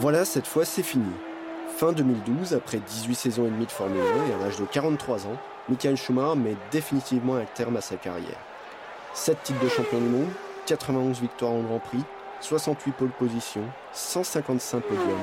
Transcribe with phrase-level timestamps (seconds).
[0.00, 1.10] Voilà, cette fois c'est fini.
[1.76, 5.26] Fin 2012, après 18 saisons et demie de Formule 1 et à l'âge de 43
[5.26, 5.36] ans,
[5.68, 8.38] Michael Schumacher met définitivement un terme à sa carrière.
[9.14, 10.28] 7 titres de champion du monde,
[10.66, 12.04] 91 victoires en Grand Prix,
[12.42, 15.18] 68 pole positions, 155 podiums,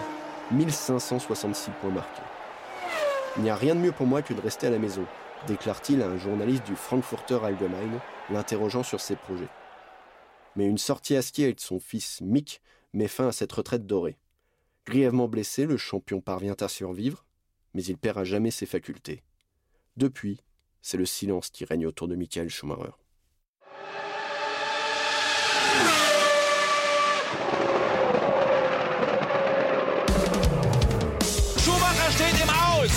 [0.51, 2.21] 1566 points marqués.
[3.37, 5.05] Il n'y a rien de mieux pour moi que de rester à la maison,
[5.47, 9.47] déclare-t-il à un journaliste du Frankfurter Allgemeine, l'interrogeant sur ses projets.
[10.57, 12.61] Mais une sortie à ski avec son fils Mick
[12.93, 14.17] met fin à cette retraite dorée.
[14.85, 17.25] Grièvement blessé, le champion parvient à survivre,
[17.73, 19.23] mais il perd à jamais ses facultés.
[19.97, 20.41] Depuis,
[20.81, 22.91] c'est le silence qui règne autour de Michael Schumacher.
[31.57, 32.93] Schumacher steht im Aus.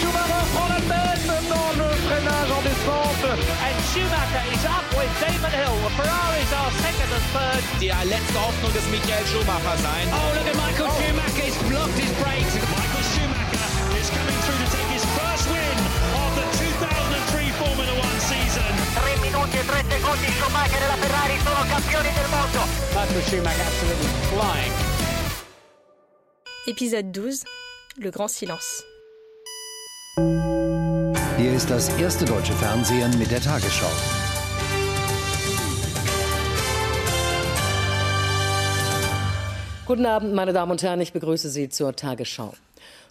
[0.00, 3.26] Schumacher prend la tête maintenant le freinage en descente.
[3.66, 5.76] And Schumacher is up with Damon Hill.
[5.82, 7.61] The Ferraris are second and third.
[7.82, 10.06] Die letzte Hoffnung des Michael Schumacher sein.
[10.14, 10.94] Oh, look at Michael oh.
[11.02, 11.42] Schumacher.
[11.42, 12.54] He's blocked his brakes.
[12.70, 13.66] Michael Schumacher
[13.98, 15.76] is coming through to take his first win
[16.14, 18.70] of the 2003 Formula One season.
[19.02, 22.60] 3 minuti e 3 secondi Schumacher e la Ferrari sono campioni del mondo.
[22.94, 24.74] Michael Schumacher absolutely flying.
[26.66, 27.42] Épisode 12.
[27.96, 28.84] Le grand silence.
[31.36, 33.90] Hier ist das erste deutsche Fernsehen mit der Tagesschau.
[39.84, 42.52] Guten Abend, meine Damen und Herren, ich begrüße Sie zur Tagesschau.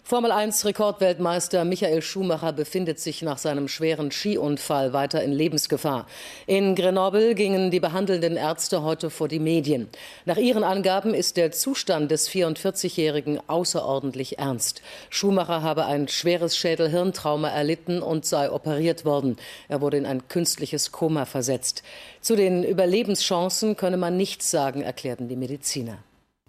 [0.02, 6.06] Formel 1 Rekordweltmeister Michael Schumacher befindet sich nach seinem schweren Skiunfall weiter in Lebensgefahr.
[6.46, 9.90] In Grenoble gingen die behandelnden Ärzte heute vor die Medien.
[10.24, 14.80] Nach ihren Angaben ist der Zustand des 44-Jährigen außerordentlich ernst.
[15.10, 19.36] Schumacher habe ein schweres Schädelhirntrauma erlitten und sei operiert worden.
[19.68, 21.82] Er wurde in ein künstliches Koma versetzt.
[22.22, 25.98] Zu den Überlebenschancen könne man nichts sagen, erklärten die Mediziner.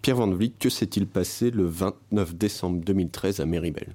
[0.04, 3.94] Pierre Van Vliet, que s'est-il passé le 29 décembre 2013 à Méribel?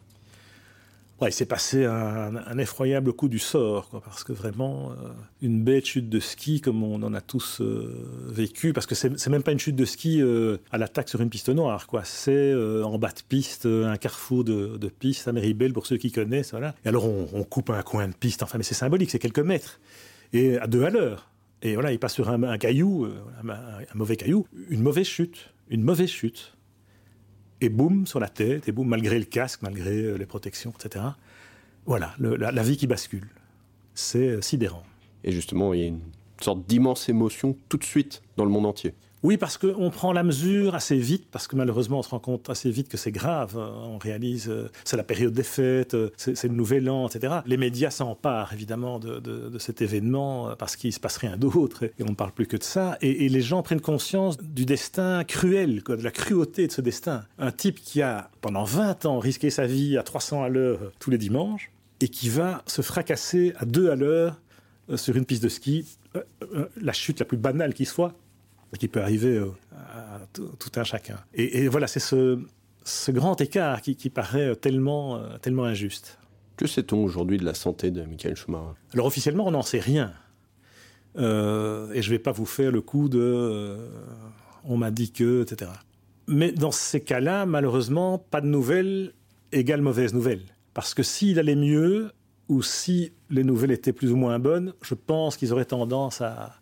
[1.22, 5.10] Ouais, il s'est passé un, effroyable coup du sort, parce que vraiment, euh,
[5.44, 7.94] une bête chute de ski, comme on en a tous euh,
[8.28, 11.30] vécu, parce que c'est même pas une chute de ski euh, à l'attaque sur une
[11.30, 12.04] piste noire, quoi.
[12.06, 16.12] C'est en bas de piste, un carrefour de, de piste à Méribel, pour ceux qui
[16.12, 16.74] connaissent, voilà.
[16.86, 19.80] Et alors, on, coupe un coin de piste, enfin, mais c'est symbolique, c'est quelques mètres,
[20.34, 21.30] et à deux à l'heure.
[21.62, 23.08] Et voilà, il passe sur un, caillou,
[23.48, 26.56] un mauvais caillou, une mauvaise chute une mauvaise chute,
[27.62, 31.06] et boum, sur la tête, et boum, malgré le casque, malgré les protections, etc.
[31.86, 33.28] Voilà, la, la, vie qui bascule.
[33.94, 34.84] C'est sidérant.
[35.24, 36.02] Et justement, il y a une
[36.40, 38.94] sorte d'immense émotion tout de suite dans le monde entier.
[39.22, 42.50] Oui, parce qu'on prend la mesure assez vite, parce que malheureusement, on se rend compte
[42.50, 43.58] assez vite que c'est grave.
[43.58, 47.40] On réalise, euh, c'est la période des fêtes, euh, c'est le nouvel an, etc.
[47.46, 52.04] Les médias s'emparent évidemment de, cet événement euh, parce qu'il se passe rien d'autre et
[52.04, 52.98] on ne parle plus que de ça.
[53.02, 57.26] Et, et, les gens prennent conscience du destin cruel, de la cruauté de ce destin.
[57.40, 61.10] Un type qui a, pendant 20 ans, risqué sa vie à 300 à l'heure tous
[61.10, 64.40] les dimanches et qui va se fracasser à 2 à l'heure
[64.96, 65.86] sur une piste de ski,
[66.82, 68.16] la chute la plus banale qui soit,
[68.78, 69.42] qui peut arriver
[69.72, 71.18] à tout un chacun.
[71.34, 72.40] Et, et voilà, c'est ce,
[72.84, 76.20] ce, grand écart qui, qui paraît tellement, tellement injuste.
[76.56, 78.76] Que sait-on aujourd'hui de la santé de Michael Schumacher?
[78.94, 80.14] Alors officiellement, on n'en sait rien.
[81.18, 83.90] Euh, et je ne vais pas vous faire le coup de euh,
[84.64, 85.72] on m'a dit que, etc.
[86.28, 89.14] Mais dans ces cas-là, malheureusement, pas de nouvelles
[89.52, 90.42] égale mauvaise nouvelle.
[90.74, 92.12] Parce que s'il allait mieux,
[92.48, 96.59] ou si les nouvelles étaient plus ou moins bonnes, je pense qu'ils auraient tendance à,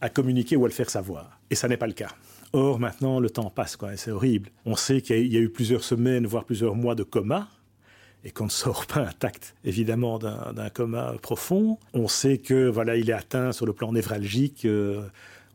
[0.00, 1.40] à communiquer ou à le faire savoir.
[1.50, 2.10] Et ça n'est pas le cas.
[2.52, 4.50] Or, maintenant, le temps passe, quoi, et c'est horrible.
[4.64, 7.48] On sait qu'il y, a eu plusieurs semaines, voire plusieurs mois de coma,
[8.24, 11.78] et qu'on ne sort pas intact, évidemment, d'un coma profond.
[11.92, 14.64] On sait que, voilà, il est atteint sur le plan névralgique.
[14.64, 15.06] Euh,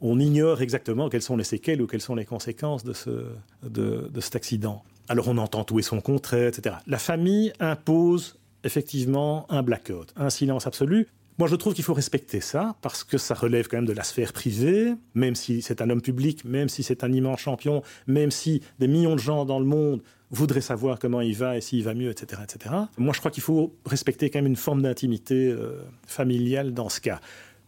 [0.02, 3.26] on ignore exactement quelles sont les séquelles ou quelles sont les conséquences de, ce,
[3.64, 4.84] de, de cet accident.
[5.10, 6.76] Alors, on entend tout et son contraire, etc.
[6.88, 11.08] La famille impose effectivement un blackout, un silence absolu.
[11.40, 14.04] Moi, je trouve qu'il faut respecter ça, parce que ça relève quand même de la
[14.04, 18.30] sphère privée, même si c'est un homme public, même si c'est un immense champion, même
[18.30, 21.84] si des millions de gens dans le monde voudraient savoir comment il va et s'il
[21.84, 22.76] va mieux, etc., etc.
[22.98, 27.02] Moi, je crois qu'il faut respecter quand même une forme d'intimité euh, familiale dans ce
[27.02, 27.20] cas.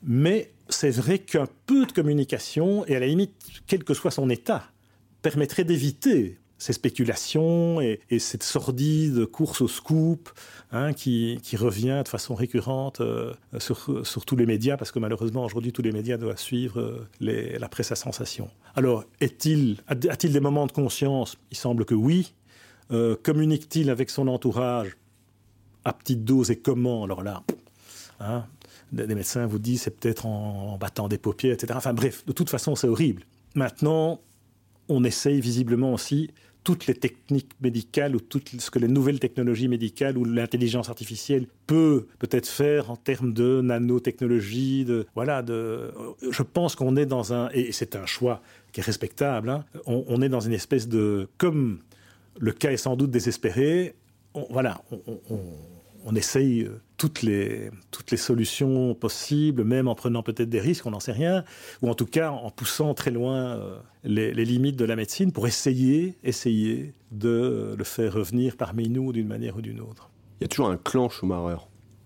[0.03, 3.33] Mais c'est vrai qu'un peu de communication, et à la limite,
[3.65, 4.63] quel que soit son état,
[5.21, 10.29] permettrait d'éviter ces spéculations et, et cette sordide course au scoop
[10.71, 15.71] hein, qui, revient de façon récurrente euh, sur, tous les médias, parce que malheureusement aujourd'hui
[15.71, 18.49] tous les médias doivent suivre euh, la presse à sensation.
[18.75, 19.77] Alors a-t-il
[20.31, 21.37] des moments de conscience?
[21.51, 22.33] Il semble que oui.
[22.91, 24.97] Euh, Communique-t-il avec son entourage
[25.83, 27.03] à petite dose et comment?
[27.03, 27.43] Alors là,
[28.19, 28.45] hein,
[28.91, 31.73] des médecins vous disent c'est peut-être en, en battant des paupières, etc.
[31.75, 33.23] Enfin bref, de toute façon c'est horrible.
[33.55, 34.19] Maintenant,
[34.89, 36.31] on essaye visiblement aussi
[36.63, 41.45] toutes les techniques médicales ou tout ce que les nouvelles technologies médicales ou l'intelligence artificielle
[41.67, 45.91] peut peut-être faire en termes de nanotechnologie, de voilà, de.
[46.29, 48.41] Je pense qu'on est dans un et c'est un choix
[48.71, 49.49] qui est respectable.
[49.49, 51.79] Hein, on, est dans une espèce de comme
[52.39, 53.93] le cas est sans doute désespéré.
[54.49, 54.81] Voilà,
[55.29, 55.74] on
[56.13, 60.91] essaye euh, toutes les, toutes les solutions possibles, même en prenant peut-être des risques, on
[60.91, 61.43] n'en sait rien,
[61.81, 65.47] ou en tout cas en poussant très loin euh, les, limites de la médecine pour
[65.47, 70.09] essayer, essayer de le faire revenir parmi nous d'une manière ou d'une autre.
[70.39, 71.61] Il y a toujours un clan Schumacher.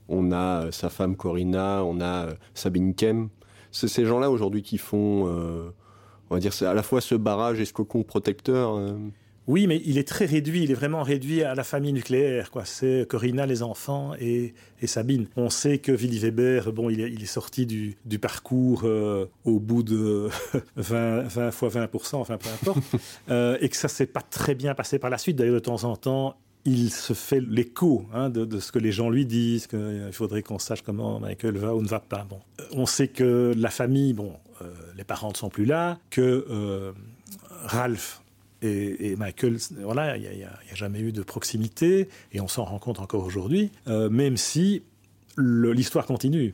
[0.07, 3.29] On a euh, sa femme Corinna, on a Sabine Kem.
[3.71, 5.69] C'est ces gens-là aujourd'hui qui font, euh,
[6.29, 8.75] on va dire, à la fois ce barrage et ce cocon protecteur.
[8.75, 8.97] Euh
[9.49, 10.63] oui, mais il est très réduit.
[10.63, 12.51] Il est vraiment réduit à la famille nucléaire.
[12.51, 12.65] Quoi.
[12.65, 15.25] C'est Corinna, les enfants et, et, Sabine.
[15.35, 19.25] On sait que Willy Weber, bon, il est, il est sorti du, du parcours euh,
[19.45, 20.29] au bout de
[20.75, 22.83] 20, 20 fois 20 enfin peu importe,
[23.29, 25.35] euh, et que ça s'est pas très bien passé par la suite.
[25.35, 26.35] D'ailleurs, de temps en temps,
[26.65, 30.11] il se fait l'écho hein, de, de, ce que les gens lui disent, qu'il euh,
[30.11, 32.25] faudrait qu'on sache comment Michael va ou ne va pas.
[32.29, 32.39] Bon,
[32.71, 36.91] on sait que la famille, bon, euh, les parents ne sont plus là, que euh,
[37.63, 38.21] Ralph
[38.61, 42.99] et, Michael, voilà, il n'y a, jamais eu de proximité, et on s'en rend compte
[42.99, 44.83] encore aujourd'hui, euh, même si
[45.37, 46.53] l'histoire continue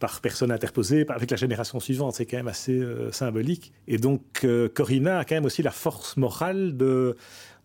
[0.00, 3.72] par personne interposée, avec la génération suivante, c'est quand même assez euh, symbolique.
[3.86, 7.16] Et donc, euh, Corinna a quand même aussi la force morale de,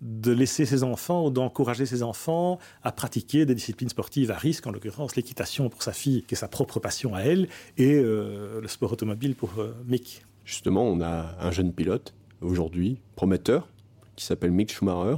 [0.02, 4.68] de laisser ses enfants ou d'encourager ses enfants à pratiquer des disciplines sportives à risque,
[4.68, 7.48] en l'occurrence l'équitation pour sa fille, qui est sa propre passion à elle,
[7.78, 9.54] et euh, le sport automobile pour
[9.88, 10.26] Mick.
[10.44, 13.70] Justement, on a un jeune pilote aujourd'hui, prometteur,
[14.16, 15.18] qui s'appelle Mick Schumacher.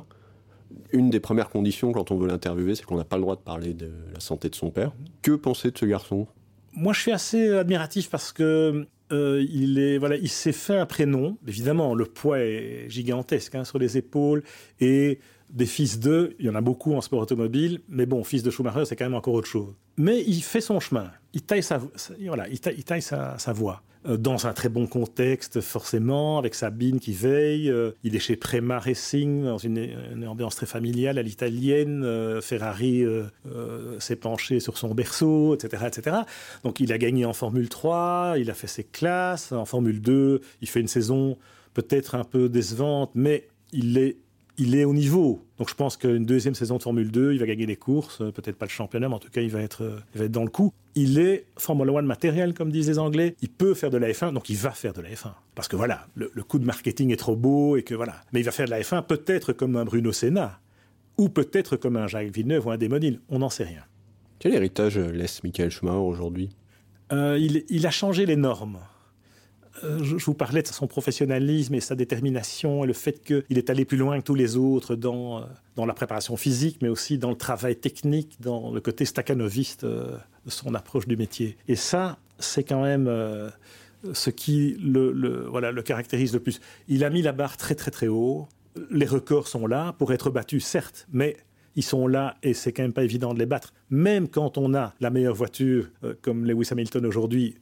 [0.91, 3.41] Une des premières conditions quand on veut l'interviewer, c'est qu'on n'a pas le droit de
[3.41, 4.91] parler de la santé de son père.
[5.21, 6.27] Que pensez de ce garçon?
[6.73, 10.85] Moi, je suis assez admiratif parce que euh, il est voilà, il s'est fait un
[10.85, 11.37] prénom.
[11.47, 14.43] Évidemment, le poids est gigantesque hein, sur les épaules
[14.79, 15.19] et
[15.49, 18.51] des fils d'eux, il y en a beaucoup en sport automobile, mais bon, fils de
[18.51, 19.73] Schumacher, c'est quand même encore autre chose.
[19.97, 21.79] Mais il fait son chemin, il taille sa,
[22.25, 23.53] voilà, il sa,
[24.05, 27.69] dans un très bon contexte, forcément, avec Sabine qui veille.
[27.69, 32.03] Euh, il est chez Prema Racing, dans une, ambiance très familiale à l'italienne.
[32.03, 33.25] Euh, Ferrari euh,
[33.99, 36.17] s'est penché sur son berceau, etc., etc.
[36.63, 39.51] Donc il a gagné en Formule 3, il a fait ses classes.
[39.51, 41.37] En Formule 2, il fait une saison
[41.73, 44.17] peut-être un peu décevante, mais il est
[44.57, 45.43] il est au niveau.
[45.57, 48.57] Donc je pense qu'une deuxième saison de Formule 2, il va gagner des courses, peut-être
[48.57, 50.49] pas le championnat, mais en tout cas, il va être, il va être dans le
[50.49, 50.73] coup.
[50.95, 53.35] Il est Formula One matériel, comme disent les Anglais.
[53.41, 55.31] Il peut faire de la F1, donc il va faire de la F1.
[55.55, 58.21] Parce que voilà, le, le coup de marketing est trop beau et que voilà.
[58.33, 60.59] Mais il va faire de la F1 peut-être comme un Bruno Senna,
[61.17, 63.19] ou peut-être comme un Jacques Villeneuve ou un Desmodil.
[63.29, 63.83] On n'en sait rien.
[64.39, 66.49] Quel héritage laisse Michael Schumacher aujourd'hui?
[67.11, 68.79] Euh, il, il a changé les normes
[69.83, 73.85] je vous parlais de son professionnalisme et sa détermination et le fait qu'il est allé
[73.85, 75.45] plus loin que tous les autres dans,
[75.75, 80.17] dans la préparation physique, mais aussi dans le travail technique, dans le côté staccanoviste de
[80.47, 81.57] son approche du métier.
[81.67, 83.49] Et ça, c'est quand même euh,
[84.13, 86.59] ce qui le, voilà, le caractérise le plus.
[86.87, 88.47] Il a mis la barre très très très haut.
[88.91, 91.37] Les records sont là pour être battus, certes, mais
[91.75, 93.73] ils sont là et c'est quand même pas évident de les battre.
[93.89, 97.55] Même quand on a la meilleure voiture, euh, comme Lewis Hamilton aujourd'hui,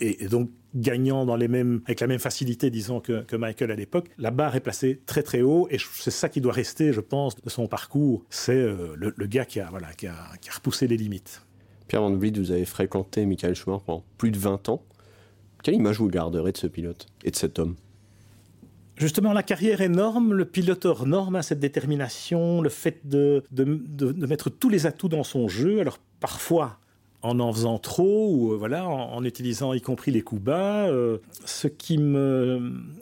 [0.00, 3.70] et, et donc gagnant dans les mêmes, avec la même facilité, disons, que, que Michael
[3.70, 4.08] à l'époque.
[4.18, 7.36] La barre est placée très très haut et c'est ça qui doit rester, je pense,
[7.36, 8.24] de son parcours.
[8.30, 11.42] C'est euh, le, le, gars qui a, voilà, qui, a, qui a repoussé les limites.
[11.88, 14.82] Pierre Van Vliet, vous avez fréquenté Michael Schumacher pendant plus de 20 ans.
[15.62, 17.76] Quelle image vous garderez de ce pilote et de cet homme?
[18.96, 24.12] Justement, la carrière énorme, le pilote hors norme, cette détermination, le fait de, de, de,
[24.12, 25.80] de mettre tous les atouts dans son jeu.
[25.80, 26.78] Alors parfois,
[27.26, 31.18] en en faisant trop ou euh, voilà en, utilisant y compris les coups bas euh,
[31.44, 31.98] ce qui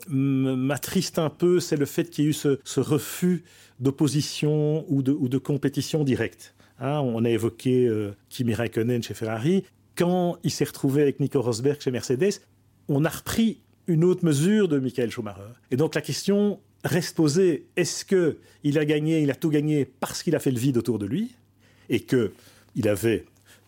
[0.09, 3.43] m'attriste un peu c'est le fait qu'il y ait eu ce, refus
[3.79, 6.55] d'opposition ou de, ou de compétition directe.
[6.79, 9.63] Hein, on a évoqué euh, Kimi Raikkonen chez Ferrari.
[9.95, 12.41] Quand il s'est retrouvé avec Nico Rosberg chez Mercedes
[12.87, 15.41] on a repris une autre mesure de Michael Schumacher.
[15.71, 17.67] Et donc la question reste posée.
[17.75, 20.77] Est-ce que il a gagné il a tout gagné parce qu'il a fait le vide
[20.77, 21.35] autour de lui
[21.89, 22.31] et que
[22.75, 23.25] il avait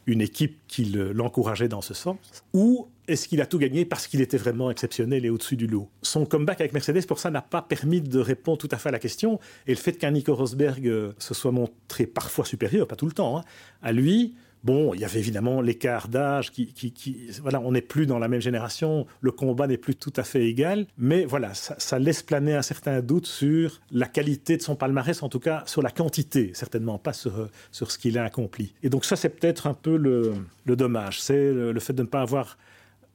[0.08, 2.18] une équipe qui l'encourageait dans ce sens
[2.54, 5.90] Ou est-ce qu'il a tout gagné parce qu'il était vraiment exceptionnel et au-dessus du lot?
[6.02, 8.92] Son comeback avec Mercedes, pour ça, n'a pas permis de répondre tout à fait à
[8.92, 9.40] la question.
[9.68, 13.12] Et le fait qu'un Nico Rosberg euh, se soit montré parfois supérieur, pas tout le
[13.12, 13.44] temps, hein,
[13.82, 14.34] à lui,
[14.64, 18.28] Bon, il y avait évidemment l'écart d'âge qui, qui, voilà, on n'est plus dans la
[18.28, 22.56] même génération, le combat n'est plus tout à fait égal, mais voilà, ça, laisse planer
[22.56, 26.52] un certain doute sur la qualité de son palmarès, en tout cas sur la quantité,
[26.54, 28.74] certainement pas sur, ce qu'il a accompli.
[28.84, 30.34] Et donc ça, c'est peut-être un peu le,
[30.66, 32.58] dommage, c'est le, fait de ne pas avoir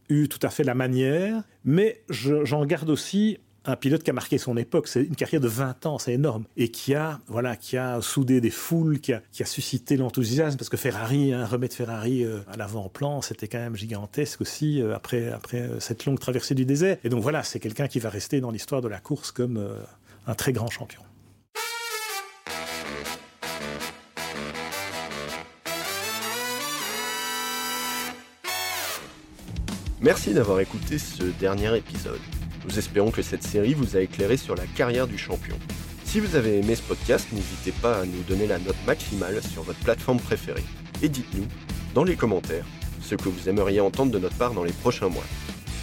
[0.09, 4.13] eu tout à fait la manière, mais j'en je, garde aussi un pilote qui a
[4.13, 4.89] marqué son époque.
[4.89, 6.45] C'est une carrière de 20 ans, c'est énorme.
[6.57, 10.77] Et qui a, voilà, qui a soudé des foules, qui a, suscité l'enthousiasme, parce que
[10.77, 15.81] Ferrari, hein, remettre Ferrari euh, à l'avant-plan, c'était quand même gigantesque aussi, euh, après, euh,
[15.81, 16.97] cette longue traversée du désert.
[17.05, 19.63] Et donc voilà, c'est quelqu'un qui va rester dans l'histoire de la course comme
[20.27, 21.03] un très grand champion.
[30.01, 32.19] Merci d'avoir écouté ce dernier épisode.
[32.65, 35.57] Nous espérons que cette série vous a éclairé sur la carrière du champion.
[36.05, 39.63] Si vous avez aimé ce podcast, n'hésitez pas à nous donner la note maximale sur
[39.63, 40.65] votre plateforme préférée.
[41.03, 41.47] Et dites-nous,
[41.95, 42.67] dans les commentaires,
[43.01, 45.25] ce que vous aimeriez entendre de notre part dans les prochains mois.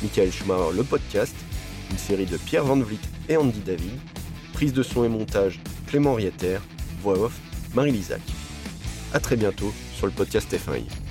[0.01, 1.35] Michael Schumacher, le podcast,
[1.91, 3.99] une série de Pierre Van Vliet et Andy David,
[4.53, 6.59] prise de son et montage Clément Rieter,
[7.01, 7.33] voix off
[7.73, 8.21] Marie Lisac.
[9.13, 11.08] A très bientôt sur le podcast F1i.